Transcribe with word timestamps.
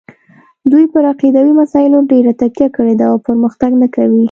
دوی 0.71 0.85
پر 0.93 1.03
عقیدوي 1.13 1.53
مسایلو 1.61 1.99
ډېره 2.11 2.31
تکیه 2.41 2.67
کړې 2.75 2.93
ده 2.99 3.05
او 3.11 3.17
پرمختګ 3.27 3.71
نه 3.81 3.87
کوي. 3.95 4.19